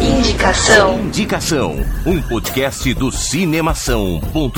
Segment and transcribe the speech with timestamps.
[0.00, 1.00] Indicação.
[1.00, 1.74] Indicação.
[2.06, 4.50] Um podcast do cinemação.com.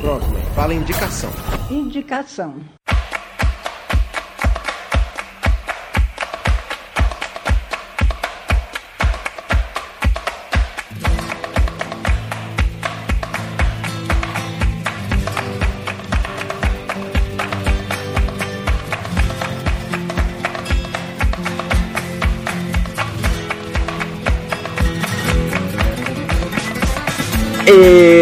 [0.00, 1.30] Pronto, fala indicação.
[1.68, 2.54] Indicação.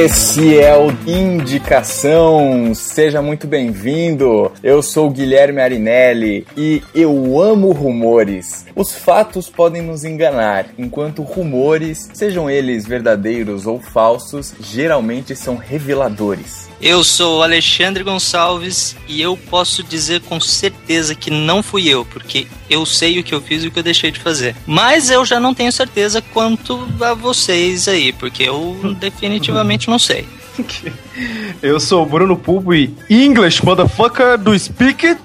[0.09, 0.28] Peace.
[0.39, 2.73] Esse é o Indicação.
[2.73, 4.53] Seja muito bem-vindo.
[4.63, 8.65] Eu sou Guilherme Arinelli e eu amo rumores.
[8.77, 16.69] Os fatos podem nos enganar, enquanto rumores, sejam eles verdadeiros ou falsos, geralmente são reveladores.
[16.81, 22.47] Eu sou Alexandre Gonçalves e eu posso dizer com certeza que não fui eu, porque
[22.71, 24.55] eu sei o que eu fiz e o que eu deixei de fazer.
[24.65, 30.28] Mas eu já não tenho certeza quanto a vocês aí, porque eu definitivamente não sei.
[31.63, 35.21] Eu sou o Bruno Pulpo e English, motherfucker, do Speak It.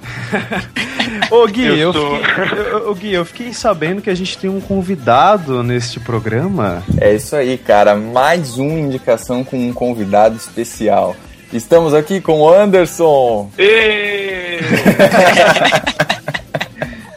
[1.30, 4.50] Ô Gui, eu, eu, fiquei, eu, ô, Gui, eu fiquei sabendo que a gente tem
[4.50, 6.81] um convidado neste programa.
[7.00, 7.95] É isso aí, cara.
[7.95, 11.16] Mais uma indicação com um convidado especial.
[11.52, 13.52] Estamos aqui com o Anderson.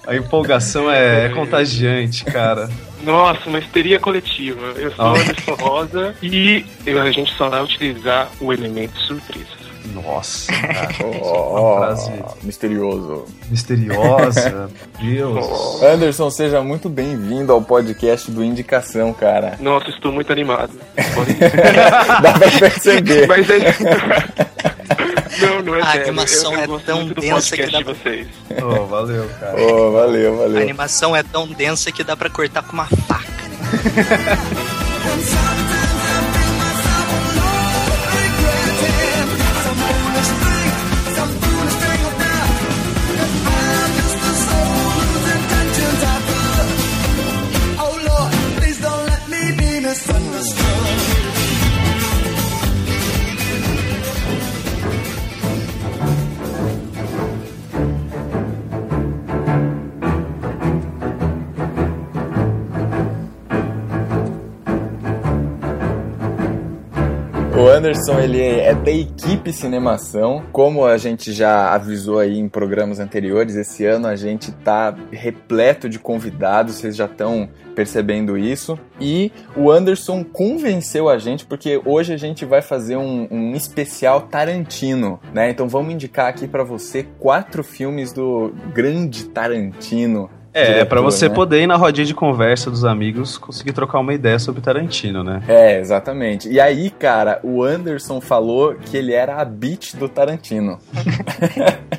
[0.07, 2.69] A empolgação é, é contagiante, cara.
[3.07, 4.67] Nossa, uma histeria coletiva.
[4.77, 5.11] Eu sou Ah.
[5.13, 9.47] Anderson Rosa e a gente só vai utilizar o elemento surpresa.
[9.95, 10.89] Nossa, cara.
[11.05, 12.11] Oh, frase
[12.43, 13.25] misterioso.
[13.49, 14.69] misteriosa.
[15.01, 15.81] Deus.
[15.83, 19.57] Anderson, seja muito bem-vindo ao podcast do Indicação, cara.
[19.61, 20.73] Nossa, estou muito animado.
[22.23, 23.27] Dá pra perceber.
[23.29, 24.76] Mas é.
[25.41, 26.03] Não, não é A sério.
[26.03, 28.27] animação eu, eu é tão densa que dá de vocês.
[28.63, 29.55] Oh, valeu, cara.
[29.61, 30.63] Oh, valeu, A valeu.
[30.63, 33.27] animação é tão densa que dá pra cortar com uma faca.
[67.67, 70.45] O Anderson, ele é da equipe Cinemação.
[70.53, 75.89] Como a gente já avisou aí em programas anteriores, esse ano a gente tá repleto
[75.89, 78.79] de convidados, vocês já estão percebendo isso.
[79.01, 84.21] E o Anderson convenceu a gente, porque hoje a gente vai fazer um, um especial
[84.21, 85.51] Tarantino, né?
[85.51, 90.31] Então vamos indicar aqui pra você quatro filmes do grande Tarantino.
[90.57, 91.35] É, é pra diretor, você né?
[91.35, 95.43] poder ir na rodinha de conversa dos amigos conseguir trocar uma ideia sobre Tarantino, né?
[95.47, 96.49] É, exatamente.
[96.49, 100.79] E aí, cara, o Anderson falou que ele era a beat do Tarantino.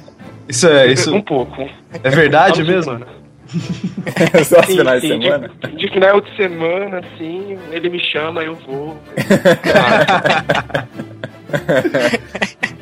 [0.49, 1.69] Isso é, isso Um pouco.
[2.01, 3.01] é verdade de mesmo?
[4.45, 5.51] Só Sim, finais de sim, semana.
[5.61, 8.97] De, de final de semana, assim, ele me chama, eu vou.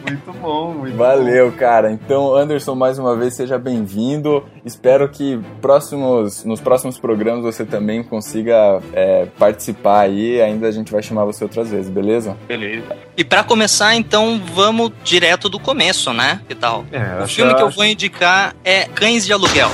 [0.08, 1.92] Muito bom, muito Valeu, cara.
[1.92, 4.46] Então, Anderson, mais uma vez, seja bem-vindo.
[4.64, 10.40] Espero que próximos, nos próximos programas você também consiga é, participar aí.
[10.42, 12.38] Ainda a gente vai chamar você outras vezes, beleza?
[12.48, 12.96] Beleza.
[13.18, 16.40] E pra começar, então, vamos direto do começo, né?
[16.48, 16.86] Que tal?
[16.92, 19.72] É, O acho- filme que eu acho- vou indicar é Cães de Aluguel.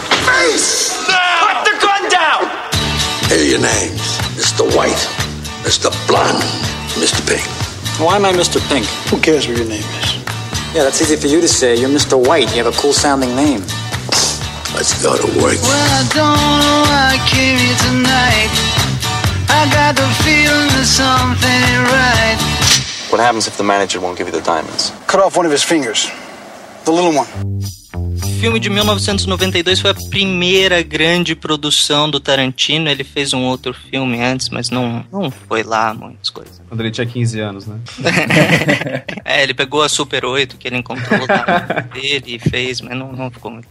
[3.29, 4.63] Here are your names Mr.
[4.77, 5.07] White,
[5.65, 5.89] Mr.
[6.07, 6.45] Blonde,
[6.97, 7.21] Mr.
[7.23, 7.70] Pink.
[7.99, 8.59] Why am I Mr.
[8.69, 8.85] Pink?
[9.09, 10.15] Who cares what your name is?
[10.73, 11.75] Yeah, that's easy for you to say.
[11.75, 12.17] You're Mr.
[12.17, 12.49] White.
[12.55, 13.61] You have a cool sounding name.
[14.73, 15.57] Let's go to work.
[15.61, 18.49] I don't know why I came here tonight.
[19.49, 22.39] I got the feeling that something right.
[23.11, 24.91] What happens if the manager won't give you the diamonds?
[25.07, 26.09] Cut off one of his fingers.
[26.85, 27.27] The little one.
[28.41, 32.89] O filme de 1992 foi a primeira grande produção do Tarantino.
[32.89, 36.59] Ele fez um outro filme antes, mas não, não foi lá muitas coisas.
[36.67, 37.79] Quando ele tinha 15 anos, né?
[39.23, 43.11] É, ele pegou a Super 8 que ele encontrou lá dele e fez, mas não,
[43.13, 43.67] não ficou muito.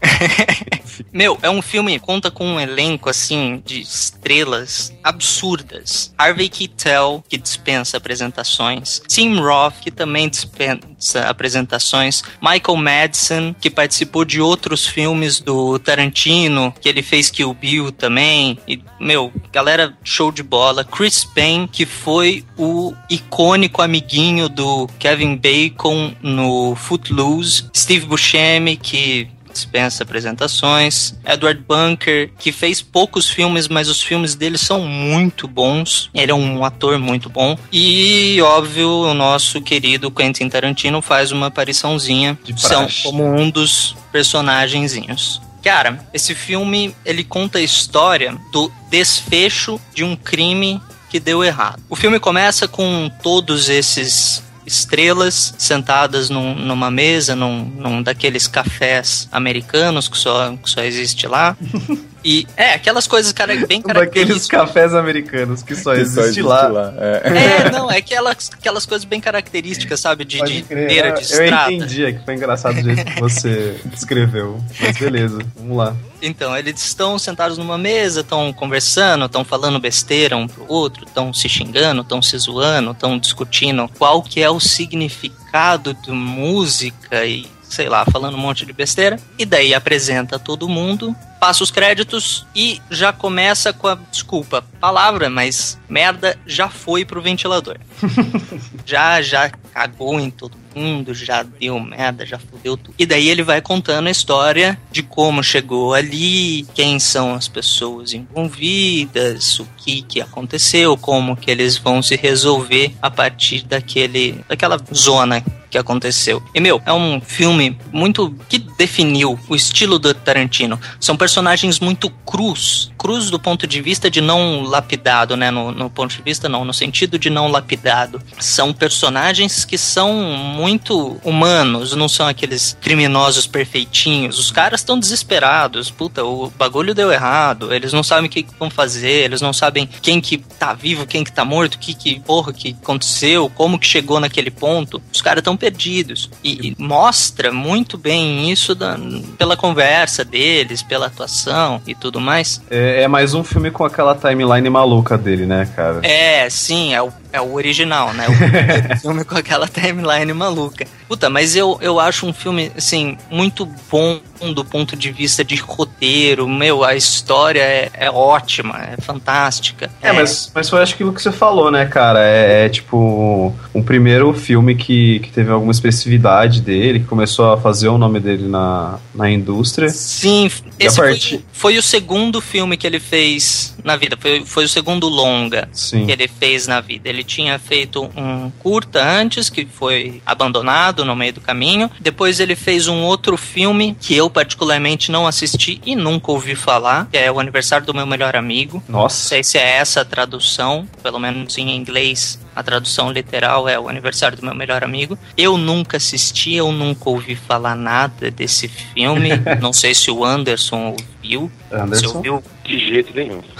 [1.13, 6.15] Meu, é um filme conta com um elenco assim de estrelas absurdas.
[6.17, 9.03] Harvey Keitel, que dispensa apresentações.
[9.09, 12.23] Tim Roth, que também dispensa apresentações.
[12.41, 18.59] Michael Madsen, que participou de outros filmes do Tarantino, que ele fez Kill Bill também.
[18.69, 20.85] E, meu, galera, show de bola.
[20.85, 27.71] Chris Payne, que foi o icônico amiguinho do Kevin Bacon no Footloose.
[27.75, 29.29] Steve Buscemi, que
[29.61, 31.15] dispensa apresentações.
[31.25, 36.11] Edward Bunker, que fez poucos filmes, mas os filmes dele são muito bons.
[36.15, 37.59] Ele é um ator muito bom.
[37.73, 42.39] E, óbvio, o nosso querido Quentin Tarantino faz uma apariçãozinha.
[42.57, 45.41] São como um dos personagenzinhos.
[45.63, 50.81] Cara, esse filme ele conta a história do desfecho de um crime
[51.11, 51.83] que deu errado.
[51.89, 59.29] O filme começa com todos esses estrelas sentadas num, numa mesa, num, num daqueles cafés
[59.33, 61.57] americanos que só, que só existe lá.
[62.25, 64.47] E é, aquelas coisas cara, bem características.
[64.47, 66.69] Daqueles cafés americanos que só Que existe, só existe lá.
[66.69, 67.67] lá, é.
[67.67, 70.25] É, não, é aquelas, aquelas coisas bem características, sabe?
[70.25, 70.89] De, Pode de crer.
[70.89, 71.73] beira de eu estrada.
[71.73, 74.61] entendi, é que foi engraçado o jeito que você descreveu.
[74.81, 75.97] Mas beleza, vamos lá.
[76.23, 81.33] Então, eles estão sentados numa mesa, estão conversando, estão falando besteira um pro outro, estão
[81.33, 87.47] se xingando, estão se zoando, estão discutindo qual que é o significado de música e
[87.63, 89.19] sei lá, falando um monte de besteira.
[89.39, 95.31] E daí apresenta todo mundo, passa os créditos e já começa com a desculpa, palavra,
[95.31, 97.79] mas merda já foi pro ventilador.
[98.85, 102.95] já já cagou em todo mundo, já deu merda, já fudeu tudo.
[102.99, 108.13] E daí ele vai contando a história de como chegou ali, quem são as pessoas
[108.13, 114.79] envolvidas, o que que aconteceu, como que eles vão se resolver a partir daquele daquela
[114.95, 116.43] zona que aconteceu.
[116.53, 120.79] E meu, é um filme muito que definiu o estilo do Tarantino.
[120.99, 125.49] São personagens muito crus, crus do ponto de vista de não lapidado, né?
[125.49, 128.21] No, no ponto de vista não, no sentido de não lapidado.
[128.41, 134.41] São personagens que são muito humanos, não são aqueles criminosos perfeitinhos.
[134.41, 135.89] Os caras estão desesperados.
[135.89, 137.73] Puta, o bagulho deu errado.
[137.73, 139.25] Eles não sabem o que vão fazer.
[139.27, 142.77] Eles não sabem quem que tá vivo, quem que tá morto, que que porra que
[142.83, 145.01] aconteceu, como que chegou naquele ponto.
[145.15, 146.29] Os caras estão perdidos.
[146.43, 148.99] E, e mostra muito bem isso da-
[149.39, 152.61] pela conversa deles, pela atuação e tudo mais.
[152.71, 156.01] É, é mais um filme com aquela timeline maluca dele, né, cara?
[156.03, 158.27] É, sim, é o, é o original, né?
[158.29, 160.87] O filme com aquela timeline maluca.
[161.09, 164.21] Puta, mas eu, eu acho um filme, assim, muito bom
[164.55, 166.49] do ponto de vista de roteiro.
[166.49, 169.91] Meu, a história é, é ótima, é fantástica.
[170.01, 172.21] É, mas, mas foi acho que aquilo que você falou, né, cara?
[172.25, 177.61] É, é, tipo um primeiro filme que, que teve alguma expressividade dele, que começou a
[177.61, 179.89] fazer o nome dele na, na indústria.
[179.91, 184.17] Sim, E a esse foi, partir- foi o segundo filme que ele fez na vida.
[184.19, 186.07] Foi, foi o segundo longa Sim.
[186.07, 187.09] que ele fez na vida.
[187.09, 191.91] Ele tinha feito um curta antes, que foi abandonado no meio do caminho.
[192.01, 197.09] Depois ele fez um outro filme que eu particularmente não assisti e nunca ouvi falar,
[197.11, 198.83] que é O Aniversário do Meu Melhor Amigo.
[198.89, 199.29] Não Nossa.
[199.29, 202.39] sei se é essa a tradução, pelo menos em inglês.
[202.55, 205.19] A tradução literal é o aniversário do meu melhor amigo.
[205.37, 209.31] Eu nunca assisti, eu nunca ouvi falar nada desse filme.
[209.61, 211.51] Não sei se o Anderson ouviu.
[211.69, 212.17] Se Anderson?
[212.17, 212.43] ouviu.
[212.65, 213.41] De jeito nenhum.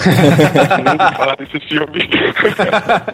[0.85, 2.09] Nunca falar desse filme.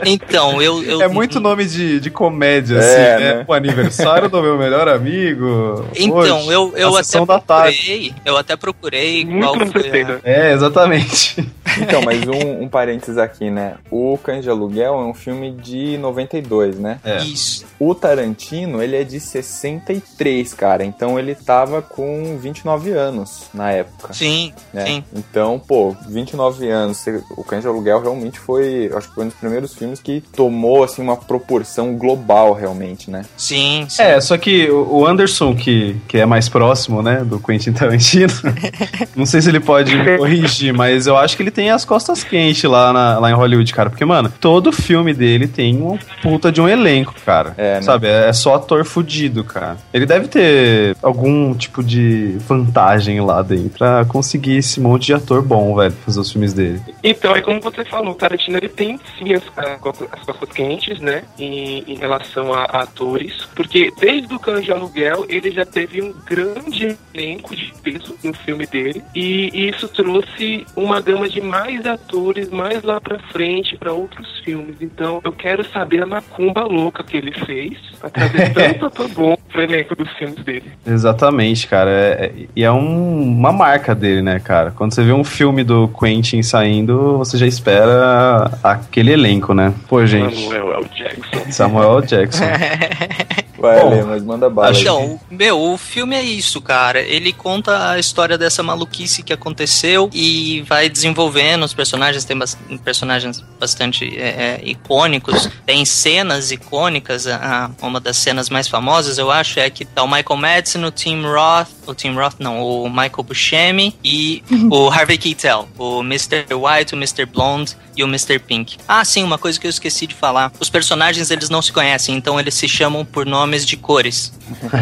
[0.04, 0.82] Então, eu.
[0.82, 2.78] eu É muito nome de, de comédia, É,
[3.14, 3.34] assim, né?
[3.36, 3.44] né?
[3.48, 5.86] O aniversário do meu melhor amigo.
[5.96, 8.14] Então, Hoje, eu, eu a até procurei.
[8.24, 10.12] Eu até procurei Muito qual foi 70.
[10.12, 10.20] a...
[10.28, 11.48] É, exatamente.
[11.80, 13.74] Então, mas um, um parênteses aqui, né?
[13.90, 16.98] O Cães de Aluguel é um filme de 92, né?
[17.04, 17.18] É.
[17.18, 17.64] Isso.
[17.78, 20.84] O Tarantino, ele é de 63, cara.
[20.84, 24.12] Então ele tava com 29 anos na época.
[24.12, 24.86] Sim, né?
[24.86, 25.04] sim.
[25.14, 27.04] Então, pô, 29 anos,
[27.36, 30.82] o Cães de Aluguel realmente foi, acho que foi um dos primeiros filmes que tomou,
[30.82, 33.24] assim, uma proporção global, realmente, né?
[33.36, 34.02] Sim, sim.
[34.02, 38.32] É, só que o o Anderson, que, que é mais próximo, né, do Quentin Tarantino,
[39.14, 42.22] não sei se ele pode me corrigir, mas eu acho que ele tem as costas
[42.24, 43.90] quentes lá, na- lá em Hollywood, cara.
[43.90, 47.54] Porque, mano, todo filme dele tem uma puta de um elenco, cara.
[47.56, 47.82] É, né?
[47.82, 48.06] Sabe?
[48.08, 49.76] É só ator fudido, cara.
[49.92, 55.42] Ele deve ter algum tipo de vantagem lá dentro pra conseguir esse monte de ator
[55.42, 56.80] bom, velho, pra fazer os filmes dele.
[57.02, 61.22] Então, é como você falou, o Tarantino ele tem sim as, as costas quentes, né?
[61.38, 63.46] Em, em relação a, a atores.
[63.54, 68.32] Porque desde o Cães de Aluguel ele já teve um grande elenco de peso no
[68.34, 69.02] filme dele.
[69.14, 74.76] E isso trouxe uma gama de mais atores mais lá pra frente para outros filmes.
[74.80, 79.36] Então eu quero saber a macumba louca que ele fez pra trazer tanto ator bom
[79.50, 80.70] pro elenco dos filmes dele.
[80.86, 81.90] Exatamente, cara.
[81.90, 84.70] É- é- e é um- uma marca dele, né, cara?
[84.70, 89.72] Quando você vê um filme do Quentin saindo, você já espera aquele elenco, né?
[89.88, 90.36] Pô, gente.
[90.44, 90.86] Samuel L.
[90.94, 91.50] Jackson.
[91.52, 92.06] Samuel L.
[92.06, 92.44] Jackson.
[93.66, 94.78] Vai, Bom, mas manda bala.
[94.78, 97.00] Então, meu, o filme é isso, cara.
[97.00, 102.24] Ele conta a história dessa maluquice que aconteceu e vai desenvolvendo os personagens.
[102.24, 105.48] Tem bas- personagens bastante é, é, icônicos.
[105.64, 107.26] Tem cenas icônicas.
[107.26, 110.84] A, a- uma das cenas mais famosas, eu acho, é que tá o Michael Madsen,
[110.84, 111.68] o Tim Roth.
[111.86, 115.68] O Tim Roth, não, o Michael Buscemi e o Harvey Keitel.
[115.78, 116.44] O Mr.
[116.54, 117.24] White, o Mr.
[117.26, 118.38] Blonde e o Mr.
[118.38, 118.76] Pink.
[118.86, 120.52] Ah, sim, uma coisa que eu esqueci de falar.
[120.60, 124.32] Os personagens, eles não se conhecem, então eles se chamam por nomes de cores.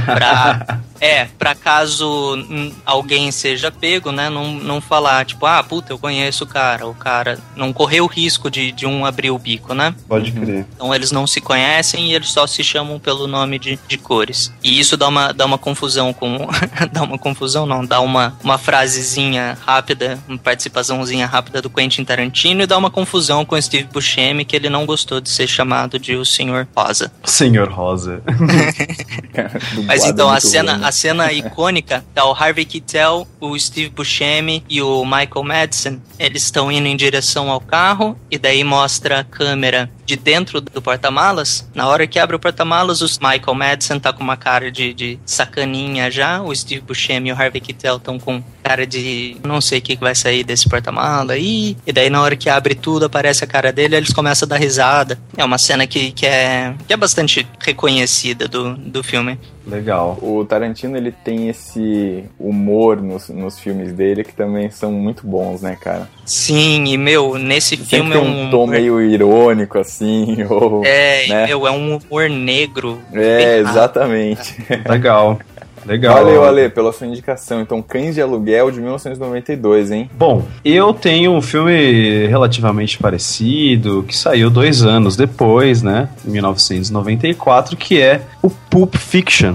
[0.05, 2.37] Pra, é, pra caso
[2.85, 6.87] alguém seja pego, né, não, não falar, tipo, ah, puta, eu conheço o cara.
[6.87, 9.95] O cara não correr o risco de, de um abrir o bico, né?
[10.09, 10.67] Pode crer.
[10.75, 14.53] Então eles não se conhecem e eles só se chamam pelo nome de, de cores.
[14.63, 16.49] E isso dá uma, dá uma confusão com.
[16.93, 17.85] dá uma confusão, não.
[17.85, 23.45] Dá uma, uma frasezinha rápida, uma participaçãozinha rápida do Quentin Tarantino e dá uma confusão
[23.45, 27.13] com o Steve Buscemi que ele não gostou de ser chamado de o Senhor Rosa.
[27.25, 28.23] Senhor Rosa.
[29.87, 30.89] Mas então é a cena, ruim, né?
[30.89, 36.03] a cena icônica tá o Harvey Keitel, o Steve Buscemi e o Michael Madsen.
[36.19, 40.83] Eles estão indo em direção ao carro e daí mostra a câmera de dentro do
[40.83, 41.69] porta-malas.
[41.75, 45.19] Na hora que abre o porta-malas, o Michael Madsen tá com uma cara de, de
[45.25, 46.43] sacaninha já.
[46.43, 49.97] O Steve Buscemi e o Harvey Keitel estão com cara de não sei o que
[49.97, 51.77] vai sair desse porta-mala aí.
[51.87, 54.57] E daí na hora que abre tudo, aparece a cara dele, eles começam a dar
[54.57, 55.19] risada.
[55.37, 59.39] É uma cena que, que, é, que é bastante reconhecida do, do filme.
[59.67, 60.19] Legal.
[60.23, 65.63] O Tarantino, ele tem esse humor nos, nos filmes dele que também são muito bons,
[65.63, 66.09] né, cara?
[66.25, 68.47] Sim, e meu, nesse Sempre filme é tem um.
[68.47, 70.85] um tom meio irônico, assim, ou...
[70.85, 71.47] É, e, né?
[71.47, 73.01] meu, é um humor negro.
[73.13, 73.69] É, ferrado.
[73.71, 74.65] exatamente.
[74.89, 75.39] Legal.
[75.87, 76.15] Legal.
[76.15, 77.61] Valeu, Ale, pela sua indicação.
[77.61, 80.11] Então, Cães de Aluguel de 1992, hein?
[80.17, 86.09] Bom, eu tenho um filme relativamente parecido, que saiu dois anos depois, né?
[86.27, 89.55] Em 1994, que é o Pulp Fiction.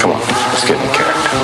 [0.00, 1.38] Come on, let's get in character.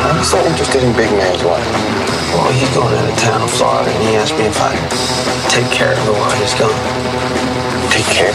[0.00, 1.99] Why are you so interested in Big Man's wife?
[2.40, 4.80] Well, he's going out of town Florida, and he asked me if I'd
[5.50, 6.72] take care of her while he's gone.
[7.90, 8.32] Take care?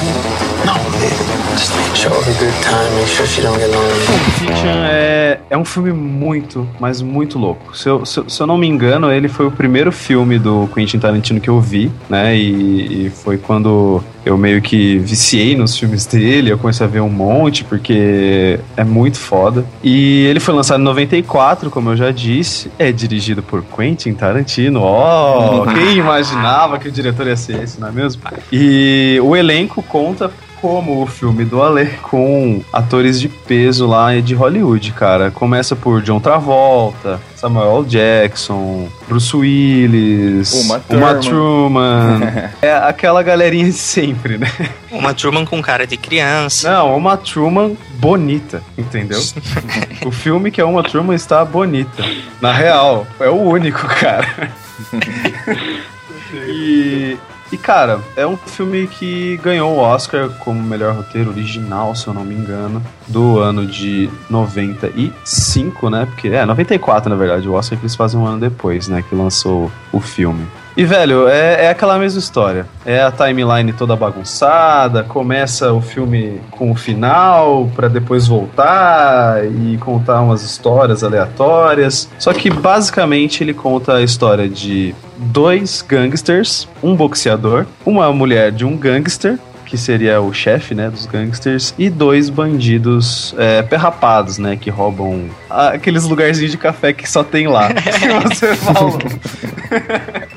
[0.64, 1.36] No, man.
[1.58, 4.06] Just show her a good time, make sure she don't get lonely.
[4.40, 7.76] Fiction é, é um filme muito, mas muito louco.
[7.76, 11.00] Se eu, se, se eu não me engano, ele foi o primeiro filme do Quentin
[11.00, 12.36] Tarantino que eu vi, né?
[12.36, 17.00] E, e foi quando eu meio que viciei nos filmes dele, eu comecei a ver
[17.00, 19.64] um monte, porque é muito foda.
[19.84, 22.72] E ele foi lançado em 94, como eu já disse.
[22.80, 24.82] É dirigido por Quentin Tarantino.
[24.82, 28.22] Oh, quem imaginava que o diretor ia ser esse, não é mesmo?
[28.52, 30.32] E o elenco conta
[30.66, 35.30] como o filme do Ale, com atores de peso lá de Hollywood, cara.
[35.30, 37.86] Começa por John Travolta, Samuel.
[37.88, 41.16] Jackson, Bruce Willis, Uma Uma.
[41.16, 42.20] Truman.
[42.64, 44.52] é aquela galerinha de sempre, né?
[44.92, 46.72] Uma Truman com cara de criança.
[46.72, 49.22] Não, Uma Truman bonita, entendeu?
[50.04, 52.04] o filme que é Uma Truman está bonita.
[52.42, 54.50] Na real, é o único, cara.
[56.34, 57.20] e,
[57.52, 62.14] e, cara, é um filme que ganhou o Oscar como melhor roteiro original, se eu
[62.14, 66.06] não me engano, do ano de 95, né?
[66.06, 67.48] Porque é 94, na verdade.
[67.48, 69.04] O Oscar que eles fazem um ano depois, né?
[69.08, 70.46] Que lançou o filme.
[70.78, 72.66] E, velho, é, é aquela mesma história.
[72.86, 79.78] É a timeline toda bagunçada, começa o filme com o final, pra depois voltar e
[79.78, 82.10] contar umas histórias aleatórias.
[82.20, 88.66] Só que, basicamente, ele conta a história de dois gangsters, um boxeador, uma mulher de
[88.66, 94.56] um gangster, que seria o chefe, né, dos gangsters, e dois bandidos é, perrapados, né,
[94.56, 97.70] que roubam aqueles lugarzinhos de café que só tem lá.
[97.74, 99.00] que você falou.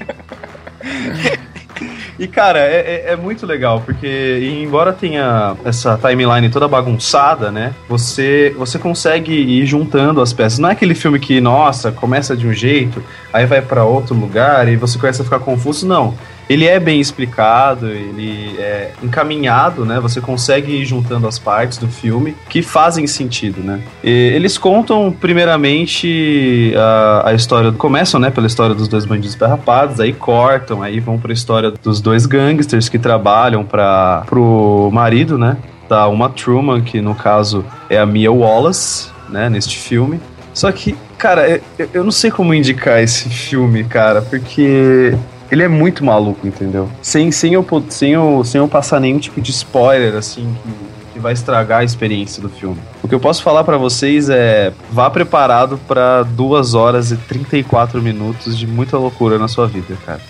[2.19, 7.73] E, cara, é, é- é muito legal, porque embora tenha essa timeline toda bagunçada, né?
[7.89, 10.59] Você, você consegue ir juntando as peças.
[10.59, 13.01] Não é aquele filme que, nossa, começa de um jeito,
[13.33, 15.87] aí vai pra outro lugar e você começa a ficar confuso.
[15.87, 16.15] Não.
[16.49, 20.00] Ele é bem explicado, ele é encaminhado, né?
[20.00, 23.81] Você consegue ir juntando as partes do filme que fazem sentido, né?
[24.02, 27.71] E eles contam, primeiramente, a, a história.
[27.73, 32.00] Começam, né, pela história dos dois bandidos perrapados, aí cortam, aí vão pra história dos
[32.00, 35.57] dois gangsters que trabalham para pro marido, né?
[35.88, 40.21] Da Uma Truman, que no caso é a Mia Wallace, né, neste filme.
[40.52, 45.14] Só que, cara, eu, eu não sei como indicar esse filme, cara, porque
[45.50, 46.88] ele é muito maluco, entendeu?
[47.02, 51.19] Sem, sem, eu, sem, eu, sem eu passar nenhum tipo de spoiler, assim, que, que
[51.19, 52.78] vai estragar a experiência do filme.
[53.02, 58.02] O que eu posso falar pra vocês é: vá preparado pra 2 horas e 34
[58.02, 60.21] minutos de muita loucura na sua vida, cara.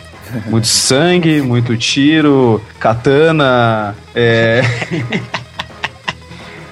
[0.47, 4.63] Muito sangue, muito tiro, katana, é.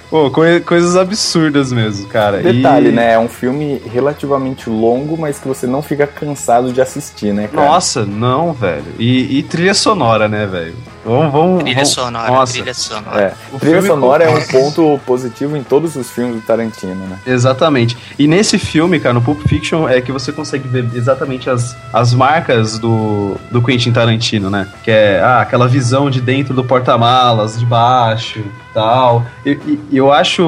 [0.09, 2.39] Pô, coi- coisas absurdas mesmo, cara.
[2.39, 3.15] Detalhe, E- né?
[3.15, 7.67] É um filme relativamente longo, mas que você não fica cansado de assistir, né, cara?
[7.69, 8.85] Nossa, não, velho.
[8.99, 10.75] E, e trilha sonora, né, velho?
[11.07, 11.63] Vamos, vamos.
[11.63, 12.53] Trilha vamos- sonora, Nossa.
[12.53, 13.21] trilha sonora.
[13.21, 13.33] É.
[13.55, 17.19] O Trilha filme sonora é um ponto positivo em todos os filmes do Tarantino, né?
[17.27, 17.97] Exatamente.
[18.19, 22.13] E nesse filme, cara, no Pulp Fiction, é que você consegue ver exatamente as, as
[22.13, 24.67] marcas do, do Quentin Tarantino, né?
[24.83, 28.43] Que é ah, aquela visão de dentro do porta-malas, de baixo
[28.75, 29.25] tal.
[29.45, 30.43] E, e- e eu acho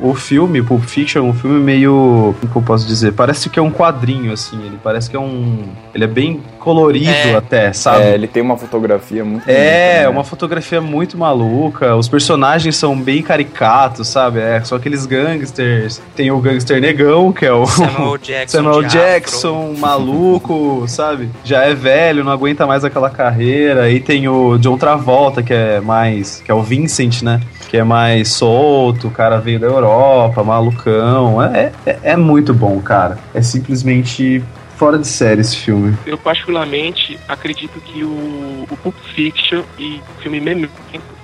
[0.00, 2.34] o filme, Pulp Fiction, um filme meio.
[2.40, 3.12] Como que eu posso dizer?
[3.12, 4.56] Parece que é um quadrinho, assim.
[4.64, 5.64] Ele parece que é um.
[5.94, 7.34] Ele é bem colorido É.
[7.34, 8.04] até, sabe?
[8.04, 10.16] É, ele tem uma fotografia muito É, bonita, né?
[10.16, 11.96] uma fotografia muito maluca.
[11.96, 14.40] Os personagens são bem caricatos, sabe?
[14.40, 16.00] É, só aqueles gangsters.
[16.14, 18.58] Tem o gangster negão, que é o Samuel Jackson.
[18.58, 21.30] Samuel Jackson, maluco, sabe?
[21.44, 23.90] Já é velho, não aguenta mais aquela carreira.
[23.90, 26.42] E tem o John Travolta, que é mais.
[26.44, 27.40] que é o Vincent, né?
[27.68, 31.42] Que é mais solto, o cara veio da Europa, malucão.
[31.42, 33.18] É, é, é muito bom, cara.
[33.34, 34.42] É simplesmente
[34.82, 35.96] fora de série esse filme.
[36.04, 40.72] Eu particularmente acredito que o, o Pulp Fiction e o filme Memento,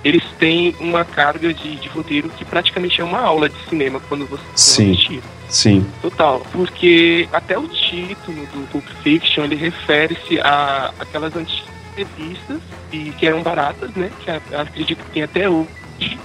[0.01, 4.25] eles têm uma carga de, de roteiro que praticamente é uma aula de cinema quando
[4.25, 4.91] você Sim.
[4.93, 5.21] assistir.
[5.49, 5.85] Sim.
[6.01, 11.65] Total, porque até o título do Pulp Fiction ele refere-se a aquelas antigas
[11.97, 12.61] revistas
[12.93, 14.09] e que eram baratas, né?
[14.23, 15.67] Que acredito que tem até hoje,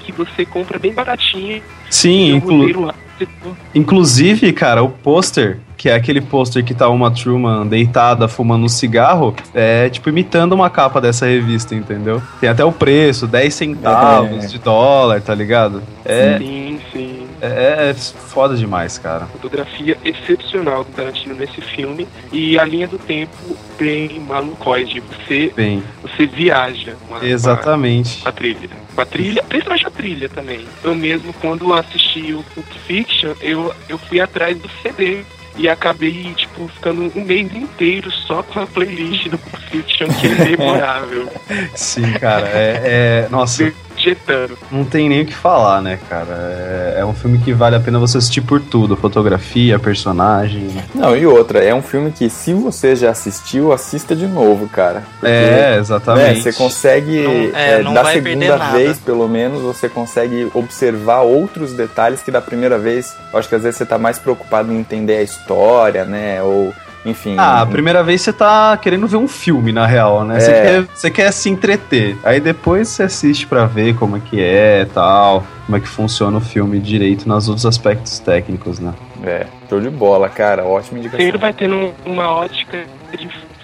[0.04, 1.60] que você compra bem baratinho.
[1.90, 3.28] Sim, inclu roteiro lá, você-
[3.74, 8.68] Inclusive, cara, o pôster, que é aquele pôster que tá uma Truman deitada fumando um
[8.68, 12.22] cigarro, é tipo imitando uma capa dessa revista, entendeu?
[12.40, 14.46] Tem até o preço, 10 centavos É.
[14.46, 15.82] de dólar, tá ligado?
[16.04, 17.26] É, Sim, sim.
[17.40, 19.26] é, é foda demais, cara.
[19.26, 23.32] Fotografia excepcional do Tarantino nesse filme e a linha do tempo
[23.78, 25.00] bem malucoide.
[25.00, 28.22] Você, Bem, você viaja com a, exatamente.
[28.22, 28.70] com a trilha.
[28.94, 30.60] Com a trilha, principalmente a trilha também.
[30.82, 35.24] Eu mesmo, quando assisti o Pulp Fiction, eu, eu fui atrás do CD.
[35.56, 40.26] E acabei, tipo, ficando um mês inteiro só com a playlist do Pulp Fiction, que
[40.26, 41.28] é memorável.
[41.74, 42.80] Sim, cara, é,
[43.26, 44.56] é- Nossa, Vegetando.
[44.70, 46.26] não tem nem o que falar, né, cara?
[46.30, 50.68] É, é um filme que vale a pena você assistir por tudo: fotografia, personagem.
[50.94, 55.02] Não, e outra, é um filme que se você já assistiu, assista de novo, cara.
[55.20, 56.42] Porque, É, né, exatamente.
[56.42, 58.76] você consegue, Não- é, é, não da segunda nada.
[58.78, 63.54] vez, pelo menos, você consegue observar outros detalhes que da primeira vez, eu acho que
[63.54, 66.72] às vezes você tá mais preocupado em entender a história, né, ou,
[67.04, 67.36] enfim...
[67.38, 70.40] Ah, a primeira vez você tá querendo ver um filme, na real, né?
[70.40, 70.62] Você, É.
[70.62, 72.16] quer, você quer se entreter.
[72.24, 75.88] Aí depois você assiste pra ver como é que é e tal, como é que
[75.88, 78.92] funciona o filme direito nos outros aspectos técnicos, né?
[79.22, 81.24] É, show de bola, cara, ótima indicação.
[81.24, 82.84] Sempre vai tendo um- uma ótica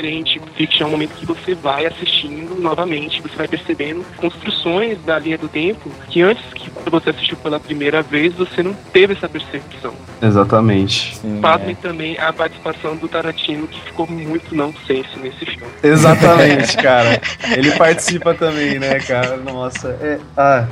[0.00, 0.40] diferente.
[0.56, 5.36] Fiction é um momento que você vai assistindo novamente, você vai percebendo construções da linha
[5.36, 9.92] do tempo que antes que você assistiu pela primeira vez, você não teve essa percepção.
[10.22, 11.16] Exatamente.
[11.16, 11.74] Sim, Pasme é.
[11.74, 15.72] também a participação do Tarantino, que ficou muito não senso nesse filme.
[15.82, 17.20] Exatamente, cara.
[17.56, 19.36] Ele participa também, né, cara?
[19.36, 20.18] Nossa, é.
[20.36, 20.66] Ah.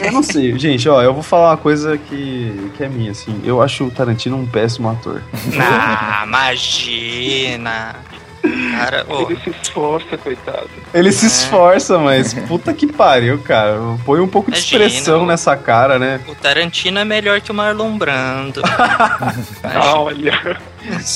[0.00, 3.40] Eu não sei, gente, ó, eu vou falar uma coisa que, que é minha, assim.
[3.44, 5.20] Eu acho o Tarantino um péssimo ator.
[5.60, 7.96] Ah, imagina.
[8.42, 10.68] Cara, Ele se esforça, coitado.
[10.92, 11.28] Ele se É.
[11.28, 13.78] esforça, mas puta que pariu, cara.
[14.04, 16.20] Põe um pouco de Imagina, expressão o- nessa cara, né?
[16.26, 18.60] o Tarantino é melhor que o Marlon Brando.
[19.64, 20.60] Ah, olha.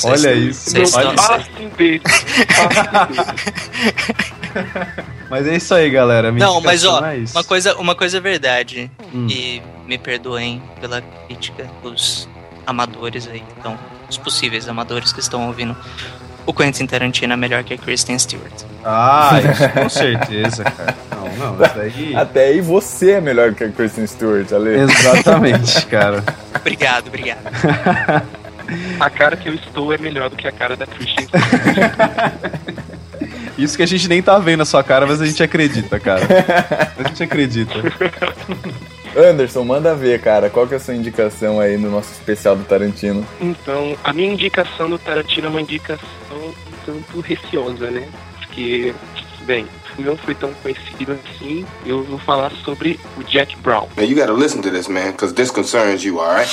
[0.05, 0.71] Olha isso.
[5.29, 6.31] Mas é isso aí, galera.
[6.33, 8.91] Minha Não, mas ó, é uma coisa, uma coisa é verdade.
[9.15, 9.27] Hum.
[9.29, 12.29] E me perdoem pela crítica dos
[12.67, 15.77] amadores aí, então, os possíveis amadores que estão ouvindo.
[16.47, 18.53] O Quentin Tarantino é melhor que a Kristen Stewart.
[18.85, 20.95] Ah, isso com certeza, cara.
[21.11, 22.17] Não, não, isso daí.
[22.17, 24.79] Até aí você é melhor que a Kristen Stewart, Ale.
[24.79, 26.23] Exatamente, cara.
[26.55, 27.41] Obrigado, obrigado.
[28.99, 31.25] A cara que eu estou é melhor do que a cara da Christian.
[33.57, 36.27] Isso que a gente nem tá vendo a sua cara, mas a gente acredita, cara.
[36.99, 37.73] A gente acredita.
[39.17, 42.65] Anderson, manda ver, cara, qual que é a sua indicação aí no nosso especial do
[42.65, 43.27] Tarantino?
[43.41, 46.07] Então, a minha indicação do Tarantino é uma indicação
[46.87, 48.09] tanto receosa, né?
[48.39, 48.95] Porque,
[49.43, 49.67] bem,
[49.99, 51.67] não foi tão conhecido assim.
[51.85, 53.89] Eu vou falar sobre o Jack Brown.
[53.97, 56.49] Now you gotta listen to this, man, because this concerns you, alright?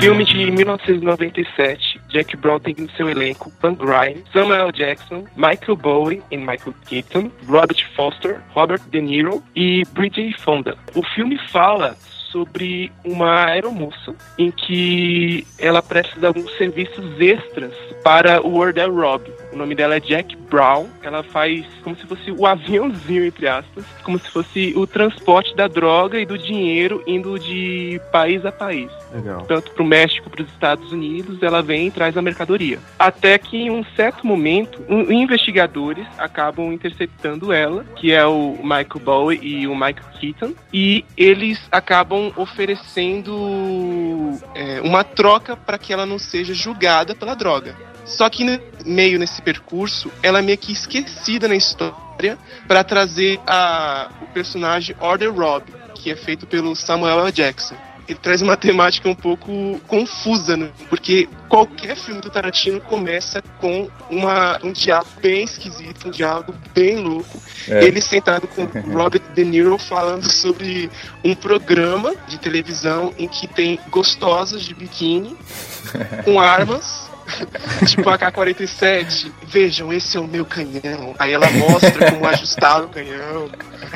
[0.00, 6.22] Filme de 1997, Jack Brown tem no seu elenco Van Grimes, Samuel Jackson, Michael Bowie
[6.30, 10.76] e Michael Keaton, Robert Foster, Robert De Niro e Bridget Fonda.
[10.94, 11.96] O filme fala
[12.34, 19.30] sobre uma aeromoça em que ela presta alguns serviços extras para o Wardell Robb.
[19.54, 20.88] O nome dela é Jack Brown.
[21.00, 25.68] Ela faz como se fosse o aviãozinho, entre aspas, como se fosse o transporte da
[25.68, 28.90] droga e do dinheiro indo de país a país.
[29.14, 29.42] Legal.
[29.42, 32.80] Tanto para o México, para os Estados Unidos, ela vem e traz a mercadoria.
[32.98, 39.00] Até que em um certo momento, um- investigadores acabam interceptando ela, que é o Michael
[39.04, 46.04] Bowie e o Michael Keaton, e eles acabam oferecendo é, uma troca para que ela
[46.04, 47.76] não seja julgada pela droga.
[48.04, 52.38] Só que no meio nesse percurso, ela é meio que esquecida na história
[52.68, 55.64] para trazer a, o personagem Order Rob,
[55.94, 57.32] que é feito pelo Samuel L.
[57.32, 57.76] Jackson.
[58.06, 60.70] Ele traz uma temática um pouco confusa, né?
[60.90, 66.96] porque qualquer filme do Tarantino começa com uma, um diálogo bem esquisito, um diálogo bem
[66.98, 67.42] louco.
[67.66, 67.84] É.
[67.84, 70.90] Ele sentado com Robert De Niro falando sobre
[71.24, 75.34] um programa de televisão em que tem gostosas de biquíni
[76.24, 77.13] com armas.
[77.86, 81.14] tipo AK-47, vejam, esse é o meu canhão.
[81.18, 83.48] Aí ela mostra como ajustar o canhão.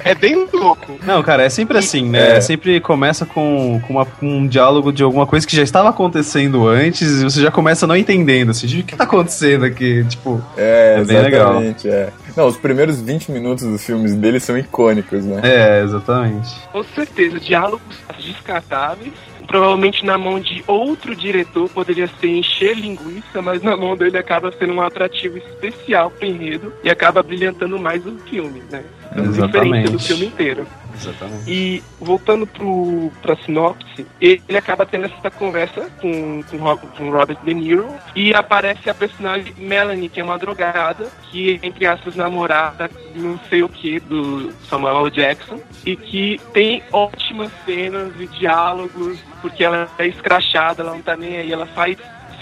[0.04, 0.98] É bem louco.
[1.04, 2.36] Não, cara, é sempre assim, né?
[2.36, 2.40] É.
[2.40, 6.66] Sempre começa com, com, uma- com um diálogo de alguma coisa que já estava acontecendo
[6.68, 10.04] antes e você já começa não entendendo, assim, de o que tá acontecendo aqui?
[10.08, 11.50] Tipo, É, É bem legal.
[11.62, 11.88] exatamente.
[11.88, 12.10] É.
[12.36, 15.40] Não, os primeiros 20 minutos dos filmes dele são icônicos, né?
[15.42, 16.54] é, exatamente.
[16.72, 17.80] Com certeza, diálogos
[18.24, 19.12] descartáveis.
[19.48, 24.52] Provavelmente na mão de outro diretor poderia ser encher linguiça, mas na mão dele acaba
[24.52, 28.84] sendo um atrativo especial pro enredo e acaba brilhantando mais o filme, né?
[29.10, 29.90] Então, diferente Exatamente.
[29.90, 30.66] do filme inteiro.
[30.94, 31.50] Exatamente.
[31.50, 37.54] E voltando pro, pra sinopse, ele acaba tendo essa conversa com, com, com Robert De
[37.54, 43.38] Niro e aparece a personagem Melanie, que é uma drogada, que entre aspas, namorada não
[43.48, 45.08] sei o que do Samuel.
[45.10, 51.16] Jackson, e que tem ótimas cenas e diálogos, porque ela é escrachada, ela não tá
[51.16, 51.96] nem aí, ela faz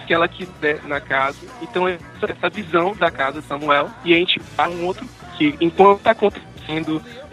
[0.06, 1.38] que ela quiser na casa.
[1.60, 5.06] Então essa visão da casa do Samuel, e a gente vai um outro
[5.36, 6.55] que enquanto tá acontecendo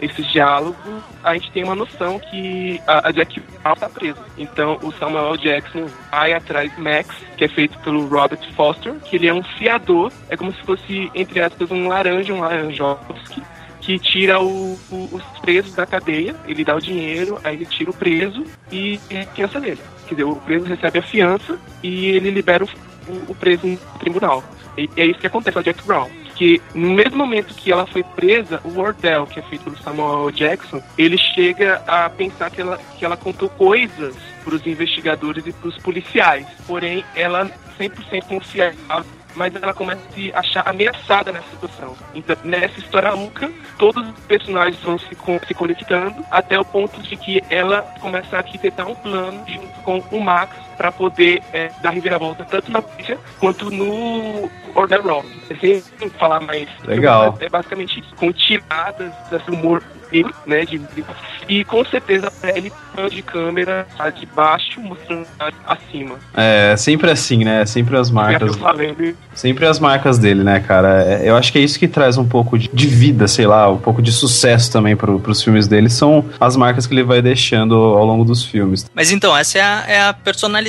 [0.00, 0.76] esse diálogo,
[1.22, 4.18] a gente tem uma noção que a, a Jack Brown tá presa.
[4.38, 5.36] Então o Samuel.
[5.36, 10.12] Jackson vai atrás Max, que é feito pelo Robert Foster, que ele é um fiador,
[10.28, 13.42] é como se fosse, entre aspas, um laranja, um laranjovski,
[13.80, 17.90] que tira o- o- os presos da cadeia, ele dá o dinheiro, aí ele tira
[17.90, 19.80] o preso e é fiança dele.
[20.06, 22.68] Quer dizer, o preso recebe a fiança e ele libera o,
[23.28, 24.42] o- preso no tribunal.
[24.78, 26.08] E é isso que acontece com a Jack Brown.
[26.34, 30.30] Que no mesmo momento que ela foi presa, o Wardell, que é feito pelo Samuel
[30.30, 35.52] Jackson, ele chega a pensar que ela, que ela contou coisas para os investigadores e
[35.52, 36.46] para os policiais.
[36.66, 41.96] Porém, ela 100% confiável mas ela começa a se achar ameaçada nessa situação.
[42.14, 47.16] Então, nessa história maluca, todos os personagens vão se, se conectando até o ponto de
[47.16, 51.90] que ela começa a arquitetar um plano junto com o Max para poder é, dar
[51.90, 55.26] reviravolta tanto na polícia quanto no Order Rock.
[55.60, 56.68] Sem falar mais.
[56.84, 57.36] Legal.
[57.40, 59.82] É basicamente isso, com tiradas desse humor
[60.12, 61.04] negro, né, de, de-
[61.48, 62.72] e com certeza a pele
[63.10, 65.26] de câmera tá de baixo mostrando
[65.66, 66.16] acima.
[66.34, 67.66] É sempre assim, né?
[67.66, 68.52] Sempre as marcas.
[68.52, 71.02] Eu falando, Sempre as marcas dele, né, cara?
[71.02, 73.68] É, Eu acho que é isso que traz um pouco de, de vida, sei lá,
[73.68, 75.90] um pouco de sucesso também pro, pros filmes dele.
[75.90, 78.86] São as marcas que ele vai deixando ao longo dos filmes.
[78.94, 80.63] Mas então, essa é a, é a personalidade,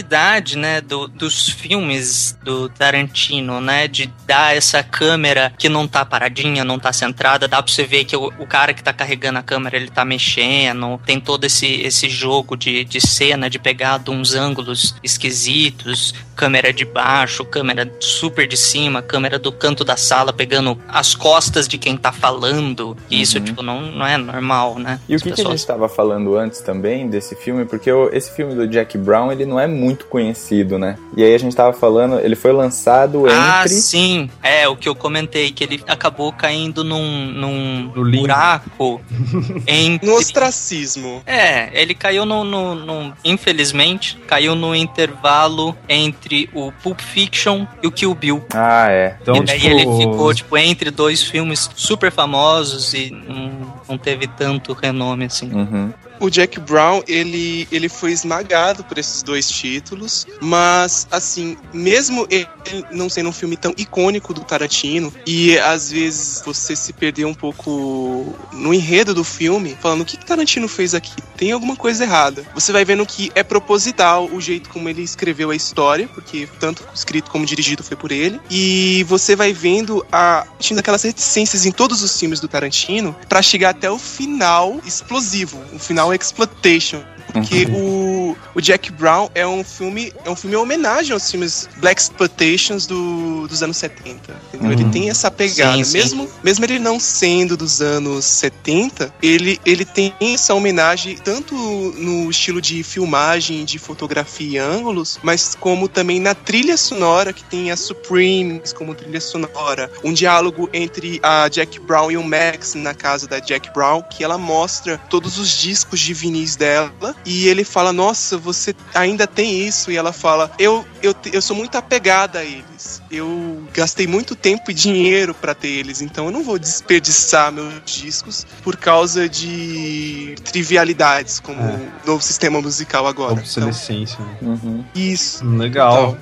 [0.57, 6.63] né, do- dos filmes do Tarantino, né, de dar essa câmera que não tá paradinha,
[6.63, 9.43] não tá centrada, dá pra você ver que o, o cara que tá carregando a
[9.43, 14.09] câmera, ele tá mexendo, tem todo esse, esse jogo de, de cena, de pegar de
[14.11, 20.33] uns ângulos esquisitos, câmera de baixo, câmera super de cima, câmera do canto da sala
[20.33, 24.99] pegando as costas de quem tá falando, e isso, tipo, não, não é normal, né?
[25.07, 27.65] E o que, que a pessoas- gente estava falando antes também desse filme?
[27.65, 30.97] Porque o- esse filme do Jack Brown, ele não é muito conhecido, né?
[31.15, 33.75] E aí a gente tava falando, ele foi lançado Ah, entre...
[33.75, 34.29] sim.
[34.41, 38.99] É, o que eu comentei, que ele acabou caindo num, num No buraco
[39.67, 40.07] entre...
[40.07, 41.21] No ostracismo.
[41.25, 47.87] É, ele caiu no, no- no- Infelizmente, caiu no intervalo entre o Pulp Fiction e
[47.87, 48.43] o Kill Bill.
[48.53, 49.17] Ah, é.
[49.21, 53.51] Então, e daí tipo, ele ficou, tipo, entre dois filmes super famosos e não,
[53.89, 55.51] não teve tanto renome assim.
[55.51, 55.91] Uhum.
[56.19, 62.47] O Jack Brown, ele, ele foi esmagado por esses dois títulos, mas, assim, mesmo ele
[62.91, 67.33] não sendo um filme tão icônico do Tarantino, e às vezes você se perder um
[67.33, 71.15] pouco no enredo do filme, falando o que, que Tarantino fez aqui?
[71.37, 72.45] Tem alguma coisa errada.
[72.53, 76.83] Você vai vendo que é proposital o jeito como ele escreveu a história, porque tanto
[76.93, 81.71] escrito como dirigido foi por ele, e você vai vendo a tinha aquelas reticências em
[81.71, 87.05] todos os filmes do Tarantino para chegar até o final explosivo, o final exploitation,
[87.41, 91.67] porque o, o Jack Brown é um filme é um filme em homenagem aos filmes
[91.77, 94.41] Black Exploitations do, dos anos 70.
[94.53, 94.71] entendeu?
[94.71, 94.91] Ele Uhum.
[94.91, 95.97] tem essa pegada, Sim, sim.
[95.97, 102.29] mesmo mesmo ele não sendo dos anos 70, ele ele tem essa homenagem tanto no
[102.29, 107.71] estilo de filmagem, de fotografia e ângulos, mas como também na trilha sonora que tem
[107.71, 112.93] a Supremes como trilha sonora, um diálogo entre a Jack Brown e o Max na
[112.93, 117.63] casa da Jack Brown, que ela mostra todos os discos de vinis dela e ele
[117.63, 122.39] fala: "Nossa, você ainda tem isso?" E ela fala: "Eu eu, eu sou muito apegada
[122.39, 123.01] a eles.
[123.11, 127.73] Eu gastei muito tempo e dinheiro pra ter eles, então eu não vou desperdiçar meus
[127.85, 131.75] discos por causa de trivialidades como É.
[132.03, 134.19] o novo sistema musical agora." Então, Obsolescência.
[134.19, 134.37] né?
[134.41, 134.83] Uhum.
[134.95, 135.45] isso.
[135.45, 136.17] Legal.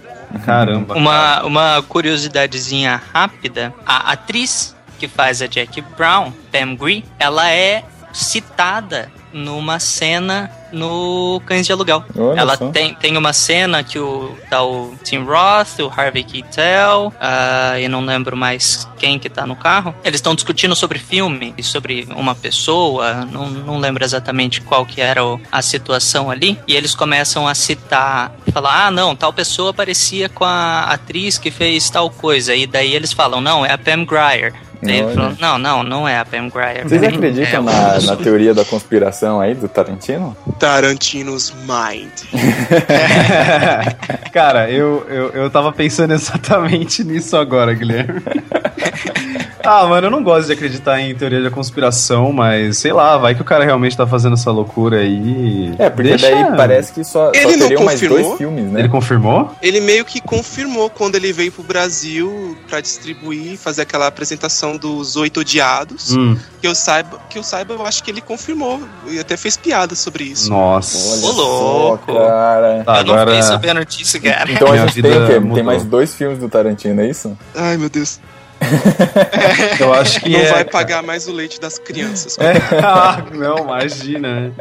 [0.46, 0.96] Caramba.
[0.96, 7.84] Uma, uma curiosidadezinha rápida: a atriz que faz a Jack Brown, Pam Grier, ela é
[8.13, 12.04] citada numa cena no Cães de Aluguel.
[12.17, 12.69] Olha ela só.
[12.69, 17.88] tem, tem uma cena que o, tá o Tim Roth, o Harvey Keitel, ah, e
[17.88, 19.93] não lembro mais quem que tá no carro.
[20.04, 25.00] Eles estão discutindo sobre filme e sobre uma pessoa, não, não lembro exatamente qual que
[25.02, 26.58] era o- a situação ali.
[26.67, 31.52] E eles começam a citar, falar, ah, não, tal pessoa parecia com a atriz que
[31.52, 32.56] fez tal coisa.
[32.56, 34.54] E daí eles falam, não, é a Pam Grier.
[34.84, 36.84] Daí ele falou, não, não, não é a Pam Grier.
[36.88, 40.36] Vocês É acreditam uma na, na teoria da conspiração aí do Tarantino?
[40.60, 42.10] Tarantino's Mind.
[44.32, 48.22] Cara, eu, eu, eu tava pensando exatamente nisso agora, Guilherme.
[49.63, 53.36] ah, mano, eu não gosto de acreditar em teoria da conspiração, mas sei lá, vai
[53.36, 55.74] que o cara realmente tá fazendo essa loucura aí.
[55.80, 58.24] É, porque Deixa- daí parece que só, só Ele não teriam mais confirmou?
[58.28, 58.80] dois filmes, né?
[58.82, 59.52] Ele confirmou?
[59.62, 65.16] Ele meio que confirmou quando ele veio pro Brasil pra distribuir, fazer aquela apresentação dos
[65.16, 66.12] Oito Odiados.
[66.16, 69.56] Hum, Que eu saiba, que eu saiba, eu acho que ele confirmou e até fez
[69.58, 70.50] piada sobre isso.
[70.50, 71.16] nossa.
[71.18, 72.12] Olha Ô, louco.
[72.14, 72.84] só, cara.
[72.84, 74.52] Tá, Eu não agora- fiquei sabendo disso, cara.
[74.52, 75.40] Então a Minha gente tem vida o quê?
[75.40, 75.56] mudou.
[75.56, 77.38] Tem mais dois filmes do Tarantino, é isso?
[77.56, 78.20] Ai, meu Deus.
[79.80, 80.52] Eu acho que Não é.
[80.52, 82.38] vai pagar mais o leite das crianças.
[82.40, 84.54] É, ah, não, imagina.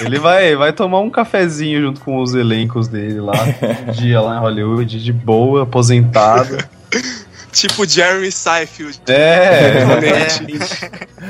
[0.00, 3.34] Ele vai, vai tomar um cafezinho junto com os elencos dele lá,
[3.88, 6.56] um dia lá em Hollywood, de boa, aposentado.
[7.52, 9.00] tipo Jeremy Seinfeld.
[9.06, 10.84] É, Realmente.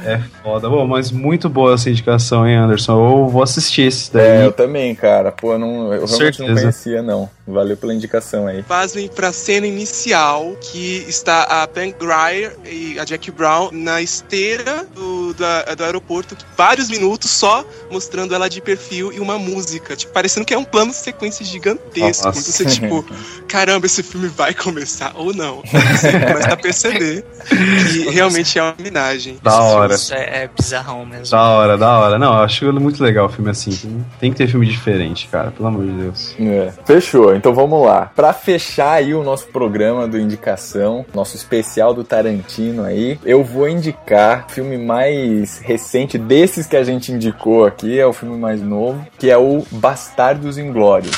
[0.07, 0.69] é foda.
[0.69, 2.93] Bom, mas muito boa essa indicação, hein, Anderson?
[2.93, 4.43] Eu vou assistir esse daí.
[4.43, 5.31] É, eu também, cara.
[5.33, 6.09] Pô, eu não, eu realmente
[6.41, 6.61] não Certeza.
[6.61, 7.29] conhecia, não.
[7.47, 8.63] Valeu pela indicação aí.
[8.63, 14.87] Fazem pra cena inicial que está a Pam Grier e a Jack Brown na esteira
[14.95, 20.13] do, da- do aeroporto, vários minutos só mostrando ela de perfil e uma música, tipo,
[20.13, 22.27] parecendo que é um plano de sequência gigantesco.
[22.27, 22.29] Nossa.
[22.39, 23.05] Então você, tipo,
[23.49, 25.63] caramba, esse filme vai começar ou não.
[25.63, 29.39] Você começa a perceber que realmente é uma homenagem.
[29.43, 29.95] Da hora.
[29.95, 31.31] Isso é, é bizarrão mesmo.
[31.31, 32.19] Da hora, da hora.
[32.19, 33.71] Não, eu acho muito legal o filme assim.
[33.73, 36.37] Tem, tem que ter filme diferente, cara, pelo amor de Deus.
[36.39, 36.73] É.
[36.87, 38.13] Fechou, então vamos lá.
[38.15, 43.69] Pra fechar aí o nosso programa do Indicação, nosso especial do Tarantino aí, eu vou
[43.69, 48.63] indicar o filme mais recente desses que a gente indicou aqui, é o filme mais
[48.63, 51.17] novo, que é o Bastardos Inglórios.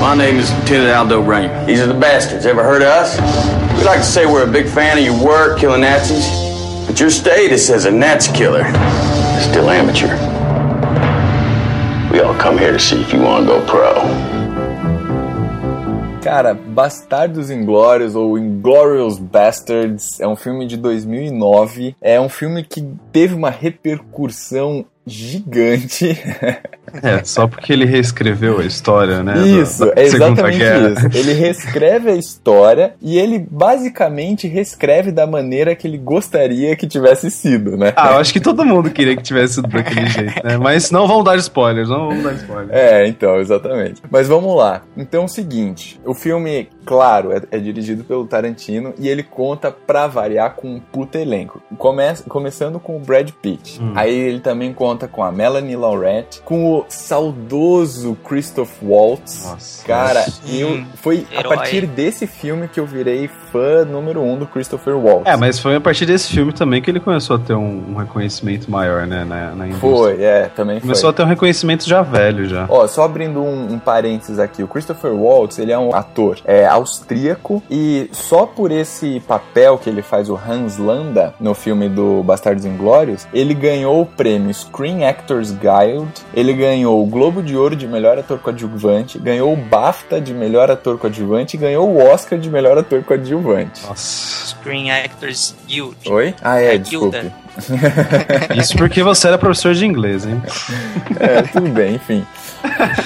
[0.00, 1.50] My name is Lieutenant Aldo Rain.
[1.66, 2.46] These are the bastards.
[2.46, 3.18] Ever heard of us?
[3.76, 6.26] We like to say we're a big fan of your work killing Nazis,
[6.86, 8.64] but your status as a Nazi killer
[9.36, 10.23] is still amateur.
[12.44, 13.94] Come here to see if you want to go pro.
[16.22, 21.96] Cara, Bastardos Inglórios ou Inglorious Bastards é um filme de 2009.
[22.02, 26.18] É um filme que teve uma repercussão gigante.
[27.02, 29.46] É, só porque ele reescreveu a história, né?
[29.46, 30.90] Isso, é exatamente Guerra.
[30.90, 31.18] isso.
[31.18, 37.30] Ele reescreve a história e ele basicamente reescreve da maneira que ele gostaria que tivesse
[37.30, 37.92] sido, né?
[37.96, 40.56] Ah, eu acho que todo mundo queria que tivesse sido daquele jeito, né?
[40.56, 42.70] Mas não vamos dar spoilers, não vamos dar spoilers.
[42.72, 44.02] É, então, exatamente.
[44.10, 44.82] Mas vamos lá.
[44.96, 49.70] Então é o seguinte: o filme, claro, é, é dirigido pelo Tarantino e ele conta,
[49.70, 51.62] pra variar, com um puta elenco.
[51.78, 53.80] Começa, começando com o Brad Pitt.
[53.82, 53.92] Hum.
[53.94, 59.44] Aí ele também conta com a Melanie Laurent, com o do saudoso Christoph Waltz.
[59.44, 59.86] Nossa.
[59.86, 60.40] Cara, Nossa.
[60.48, 61.56] eu foi a herói.
[61.56, 65.26] partir desse filme que eu virei fã número um do Christopher Waltz.
[65.26, 67.94] É, mas foi a partir desse filme também que ele começou a ter um, um
[67.94, 69.90] reconhecimento maior, né, na, na indústria.
[69.90, 70.82] Foi, é, também foi.
[70.88, 72.66] Começou a ter um reconhecimento já velho, já.
[72.68, 76.66] Ó, só abrindo um, um parênteses aqui, o Christopher Waltz, ele é um ator é,
[76.66, 82.22] austríaco e só por esse papel que ele faz o Hans Landa no filme do
[82.22, 87.76] Bastardos Inglórios, ele ganhou o prêmio Screen Actors Guild, ele ganhou o Globo de Ouro
[87.76, 92.38] de melhor ator coadjuvante, ganhou o BAFTA de melhor ator coadjuvante e ganhou o Oscar
[92.38, 93.82] de melhor ator coadjuvante.
[93.86, 94.46] Nossa.
[94.46, 95.96] Screen Actors Guild.
[96.06, 96.34] Oi?
[96.40, 97.18] Ah, é, É, desculpe.
[97.18, 97.43] Guilda.
[98.56, 100.42] Isso porque você era professor de inglês, hein?
[101.20, 102.24] É, tudo bem, enfim.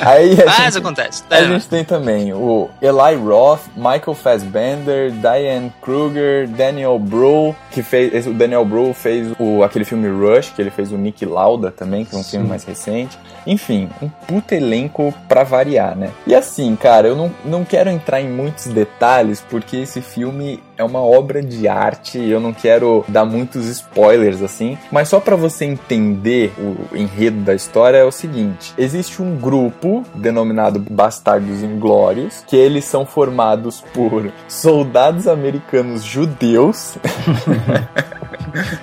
[0.00, 1.22] Aí a Mas gente- acontece.
[1.30, 7.82] A É, gente tem também o Eli Roth, Michael Fassbender, Diane Kruger, Daniel Bru, que
[7.82, 8.26] fez.
[8.26, 12.04] O Daniel Bru fez o, aquele filme Rush, que ele fez o Nick Lauda também,
[12.04, 13.18] que é um filme mais recente.
[13.46, 16.10] Enfim, um puta elenco pra variar, né?
[16.26, 20.84] E assim, cara, eu não, não quero entrar em muitos detalhes, porque esse filme é
[20.84, 25.34] uma obra de arte e eu não quero dar muitos spoilers assim, mas só pra
[25.34, 32.44] você entender o enredo da história é o seguinte: existe um grupo denominado Bastardos Inglórios,
[32.46, 36.96] que eles são formados por soldados americanos judeus.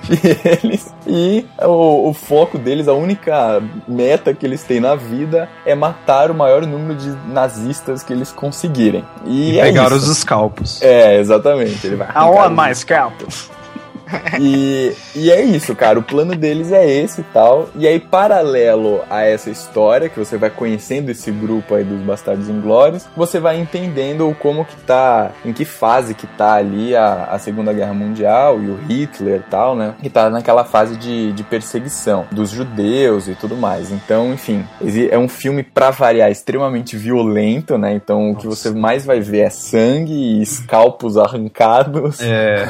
[0.10, 5.47] e eles e o, o foco deles, a única meta que eles têm na vida
[5.65, 9.04] é matar o maior número de nazistas que eles conseguirem.
[9.25, 10.10] E, E é pegaram isso.
[10.12, 10.82] os scalpos.
[10.82, 11.86] É, exatamente.
[11.86, 13.51] Ele vai I arrancar want os- my scalpels.
[14.39, 15.99] E, e é isso, cara.
[15.99, 17.69] O plano deles é esse e tal.
[17.75, 22.49] E aí, paralelo a essa história, que você vai conhecendo esse grupo aí dos Bastardos
[22.49, 27.39] Inglórios, você vai entendendo como que tá, em que fase que tá ali a, a
[27.39, 29.95] Segunda Guerra Mundial e o Hitler e tal, né?
[30.01, 33.91] Que tá naquela fase de, de perseguição dos judeus e tudo mais.
[33.91, 34.65] Então, enfim,
[35.09, 37.93] é um filme, pra variar, extremamente violento, né?
[37.93, 42.19] Então, o que você mais vai ver é sangue e escalpos arrancados.
[42.21, 42.65] É.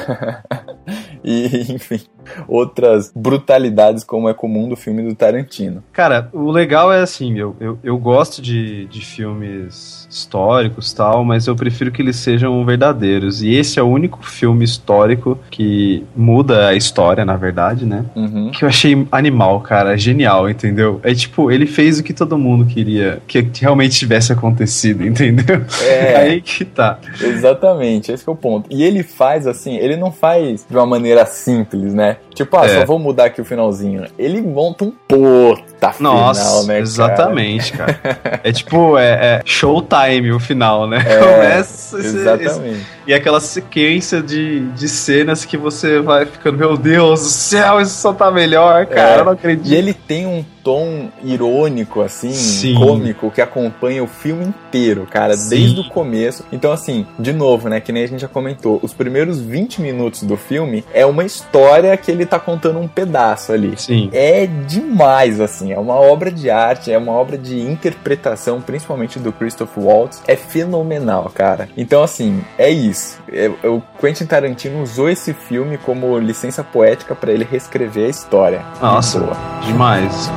[1.25, 1.99] e, enfim,
[2.47, 5.83] outras brutalidades como é comum do filme do Tarantino.
[5.91, 11.47] Cara, o legal é assim, eu, eu, eu gosto de, de filmes históricos tal, mas
[11.47, 13.41] eu prefiro que eles sejam verdadeiros.
[13.41, 18.05] E esse é o único filme histórico que muda a história, na verdade, né?
[18.15, 18.51] Uhum.
[18.51, 20.99] Que eu achei animal, cara, genial, entendeu?
[21.03, 25.61] É tipo, ele fez o que todo mundo queria que realmente tivesse acontecido, entendeu?
[25.81, 26.15] É.
[26.15, 26.99] Aí que tá.
[27.21, 28.67] Exatamente, esse que é o ponto.
[28.71, 32.14] E ele faz assim, ele não faz de uma maneira simples, né?
[32.33, 32.79] Tipo, ah, É.
[32.79, 34.05] só vou mudar aqui o finalzinho.
[34.17, 36.67] Ele monta um puta Nossa, final, né?
[36.67, 36.79] cara?
[36.79, 37.99] exatamente, cara.
[38.43, 41.03] É tipo, é, é showtime o final, né?
[41.07, 42.95] É, Começa esse- Exatamente.
[43.07, 47.95] E aquela sequência de, de cenas que você vai ficando, meu Deus do céu, isso
[48.01, 49.67] só tá melhor, cara, É, eu não acredito.
[49.71, 52.73] E ele tem um tom irônico, assim, Sim.
[52.73, 55.49] cômico, que acompanha o filme inteiro, cara, Sim.
[55.49, 56.43] desde o começo.
[56.51, 60.23] Então, assim, de novo, né, que nem a gente já comentou, os primeiros 20 minutos
[60.23, 63.73] do filme é uma história que ele tá contando um pedaço ali.
[63.77, 64.09] Sim.
[64.11, 69.33] É demais, assim, é uma obra de arte, é uma obra de interpretação, principalmente do
[69.33, 71.67] Christoph Waltz, é fenomenal, cara.
[71.75, 73.19] Então, assim, é isso.
[73.29, 78.65] É- o Quentin Tarantino usou esse filme como licença poética pra ele reescrever a história.
[78.81, 79.19] Nossa,
[79.65, 80.31] demais.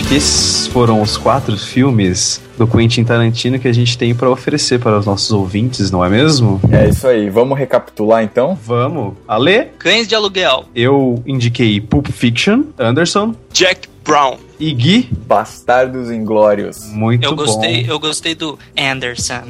[0.00, 4.30] Acho que esses foram os quatro filmes do Quentin Tarantino que a gente tem pra
[4.30, 6.58] oferecer para os nossos ouvintes, não é mesmo?
[6.72, 7.28] É isso aí.
[7.28, 8.58] Vamos recapitular então?
[8.64, 9.14] Vamos.
[9.28, 10.64] Ale, Cães de aluguel.
[10.74, 14.38] eu indiquei Pulp Fiction, Anderson Jack Brown.
[14.58, 15.08] e Gui.
[15.26, 16.86] Bastardos Inglórios.
[16.86, 17.92] Muito Eu gostei, bom.
[17.92, 19.42] eu gostei do Anderson.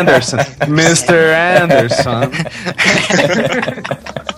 [0.00, 0.36] Anderson.
[0.68, 1.62] Mr.
[1.62, 2.30] Anderson.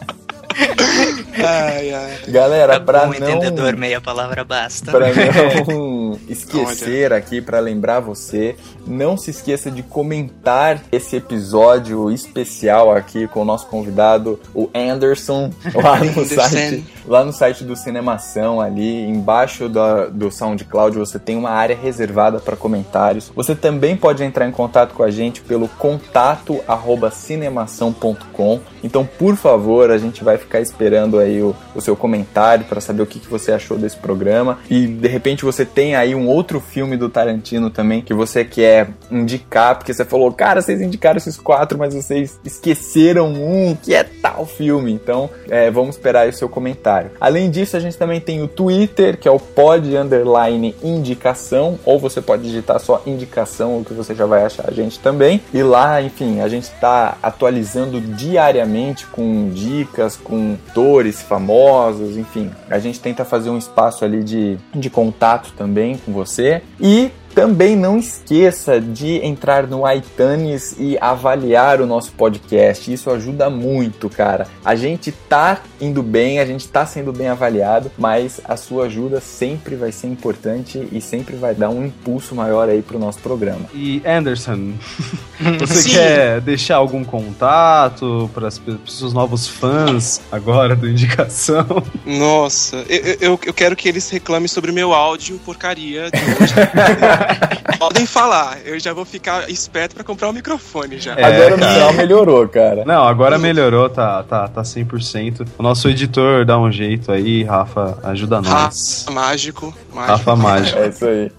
[1.36, 2.18] Ai, ai.
[2.28, 4.90] Galera, Pra pra bom não entendedor, meia palavra basta.
[4.90, 5.06] Para
[5.68, 13.28] não esquecer aqui, para lembrar você, não se esqueça de comentar esse episódio especial aqui
[13.28, 16.48] com o nosso convidado, o Anderson, lá no Anderson.
[16.48, 21.76] site, lá no site do Cinemação ali, embaixo da, do SoundCloud, você tem uma área
[21.76, 23.30] reservada para comentários.
[23.34, 28.60] Você também pode entrar em contato com a gente pelo contato arroba cinemação.com.
[28.82, 32.80] Então, por favor, a gente vai ficar ficar esperando aí o, o seu comentário para
[32.80, 34.58] saber o que, que você achou desse programa.
[34.70, 38.88] E de repente você tem aí um outro filme do Tarantino também que você quer
[39.10, 44.02] indicar, porque você falou, cara, vocês indicaram esses quatro, mas vocês esqueceram um que é
[44.02, 44.92] tal filme.
[44.92, 47.10] Então, é, vamos esperar aí o seu comentário.
[47.20, 51.98] Além disso, a gente também tem o Twitter, que é o pod underline indicação, ou
[51.98, 55.42] você pode digitar só indicação, o que você já vai achar a gente também.
[55.52, 60.37] E lá, enfim, a gente está atualizando diariamente com dicas, com
[60.70, 62.50] atores famosos, enfim.
[62.68, 66.62] A gente tenta fazer um espaço ali de, de contato também com você.
[66.80, 72.92] E também não esqueça de entrar no iTunes e avaliar o nosso podcast.
[72.92, 74.46] Isso ajuda muito, cara.
[74.64, 79.20] A gente tá indo bem, a gente tá sendo bem avaliado, mas a sua ajuda
[79.20, 83.66] sempre vai ser importante e sempre vai dar um impulso maior aí pro nosso programa.
[83.72, 84.72] E Anderson,
[85.58, 85.90] você Sim.
[85.90, 91.66] quer deixar algum contato para os seus novos fãs agora do Indicação?
[92.04, 96.54] Nossa, eu, eu, eu quero que eles reclamem sobre o meu áudio porcaria de hoje.
[97.78, 101.14] Podem falar, eu já vou ficar esperto para comprar o um microfone já.
[101.14, 102.84] É, agora o sinal melhorou, cara.
[102.84, 105.46] Não, agora melhorou, tá, tá, tá 100%.
[105.56, 109.04] O nosso editor dá um jeito aí, Rafa, ajuda nós.
[109.06, 110.12] Rafa mágico, mágico.
[110.12, 110.78] Rafa mágico.
[110.78, 111.32] É isso aí.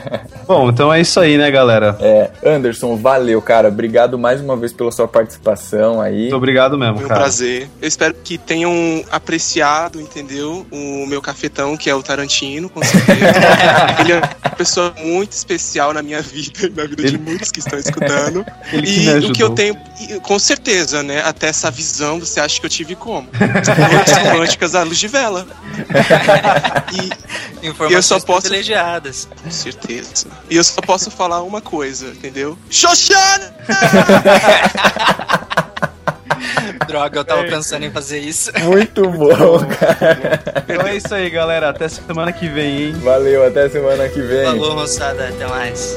[0.46, 1.96] Bom, então é isso aí, né, galera?
[2.00, 3.68] É, Anderson, valeu, cara.
[3.68, 6.22] Obrigado mais uma vez pela sua participação aí.
[6.22, 7.20] Muito obrigado mesmo, Foi um cara.
[7.20, 7.68] prazer.
[7.80, 8.72] Eu espero que tenham
[9.10, 10.66] apreciado, entendeu?
[10.70, 13.22] O meu cafetão, que é o Tarantino, com certeza.
[14.00, 17.12] Ele é uma pessoa muito muito especial na minha vida e na vida Ele...
[17.12, 18.44] de muitos que estão escutando.
[18.72, 19.76] Ele e que o que eu tenho,
[20.22, 21.22] com certeza, né?
[21.22, 23.28] Até essa visão, você acha que eu tive como?
[23.92, 25.46] Noites românticas à luz de vela.
[26.92, 28.42] E, Informações eu só posso...
[28.42, 29.28] privilegiadas.
[29.42, 30.26] Com certeza.
[30.50, 32.58] E eu só posso falar uma coisa, entendeu?
[32.68, 33.54] Xoxana!
[36.86, 37.50] Droga, eu tava é.
[37.50, 38.50] pensando em fazer isso.
[38.64, 40.40] Muito bom, cara.
[40.68, 41.70] Então é isso aí, galera.
[41.70, 42.92] Até semana que vem, hein?
[43.02, 44.44] Valeu, até semana que vem.
[44.44, 45.28] Falou, moçada.
[45.28, 45.96] Até mais.